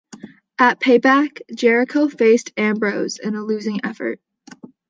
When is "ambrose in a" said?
2.57-3.43